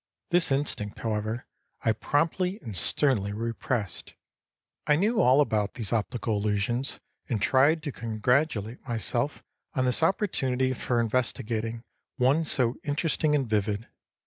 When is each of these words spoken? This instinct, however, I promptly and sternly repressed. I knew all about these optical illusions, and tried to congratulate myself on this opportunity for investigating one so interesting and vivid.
This 0.31 0.51
instinct, 0.51 0.97
however, 0.97 1.45
I 1.83 1.91
promptly 1.91 2.59
and 2.63 2.75
sternly 2.75 3.33
repressed. 3.33 4.15
I 4.87 4.95
knew 4.95 5.21
all 5.21 5.41
about 5.41 5.75
these 5.75 5.93
optical 5.93 6.35
illusions, 6.37 6.99
and 7.29 7.39
tried 7.39 7.83
to 7.83 7.91
congratulate 7.91 8.81
myself 8.87 9.43
on 9.75 9.85
this 9.85 10.01
opportunity 10.01 10.73
for 10.73 10.99
investigating 10.99 11.83
one 12.17 12.45
so 12.45 12.77
interesting 12.83 13.35
and 13.35 13.47
vivid. 13.47 13.89